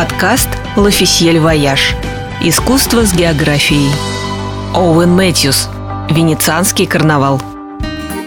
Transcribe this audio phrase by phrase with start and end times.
[0.00, 1.94] Подкаст «L'Officiel Voyage».
[2.40, 3.90] Искусство с географией.
[4.74, 5.68] Оуэн Мэтьюс.
[6.08, 7.38] Венецианский карнавал.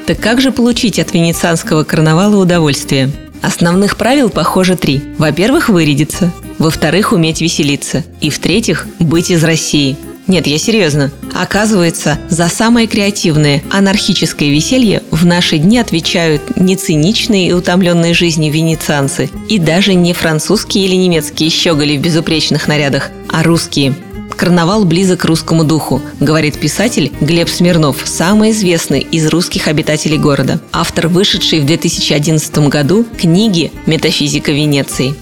[0.05, 3.09] Так как же получить от венецианского карнавала удовольствие?
[3.41, 5.15] Основных правил, похоже, три.
[5.17, 6.31] Во-первых, вырядиться.
[6.59, 8.03] Во-вторых, уметь веселиться.
[8.21, 11.11] И в-третьих, быть из России– нет, я серьезно.
[11.33, 18.49] Оказывается, за самое креативное, анархическое веселье в наши дни отвечают не циничные и утомленные жизни
[18.49, 23.95] венецианцы, и даже не французские или немецкие щеголи в безупречных нарядах, а русские.
[24.37, 30.59] Карнавал близок к русскому духу, говорит писатель Глеб Смирнов, самый известный из русских обитателей города,
[30.71, 35.15] автор вышедшей в 2011 году книги «Метафизика Венеции».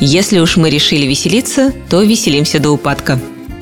[0.00, 3.18] Если уж мы решили веселиться, то веселимся до упадка.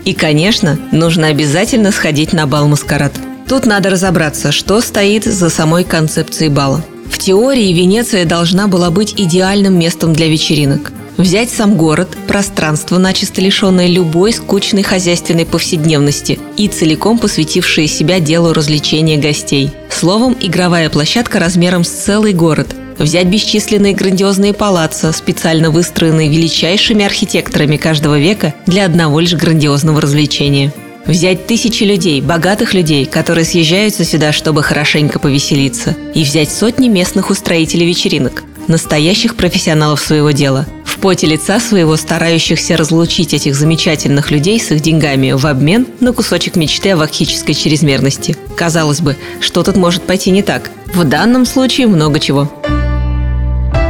[0.06, 3.12] И, конечно, нужно обязательно сходить на бал-маскарад.
[3.48, 6.84] Тут надо разобраться, что стоит за самой концепцией бала.
[7.10, 10.92] В теории Венеция должна была быть идеальным местом для вечеринок.
[11.16, 18.52] Взять сам город, пространство, начисто лишенное любой скучной хозяйственной повседневности и целиком посвятившее себя делу
[18.52, 19.72] развлечения гостей.
[19.90, 27.76] Словом, игровая площадка размером с целый город– взять бесчисленные грандиозные палаца, специально выстроенные величайшими архитекторами
[27.76, 30.72] каждого века для одного лишь грандиозного развлечения.
[31.06, 35.94] Взять тысячи людей, богатых людей, которые съезжаются сюда, чтобы хорошенько повеселиться.
[36.14, 42.76] И взять сотни местных устроителей вечеринок, настоящих профессионалов своего дела, в поте лица своего старающихся
[42.76, 48.36] разлучить этих замечательных людей с их деньгами в обмен на кусочек мечты о вакхической чрезмерности.
[48.56, 50.70] Казалось бы, что тут может пойти не так?
[50.92, 52.50] В данном случае много чего.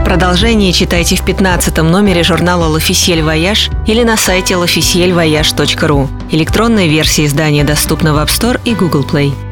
[0.06, 6.08] Продолжение читайте в 15 номере журнала «L'Officiel Voyage» или на сайте lofficielvoyage.ru.
[6.30, 9.45] Электронная версия издания доступна в App Store и Google Play.